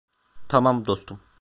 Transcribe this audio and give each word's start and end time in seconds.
Tamam, 0.47 0.85
dostum. 0.85 1.19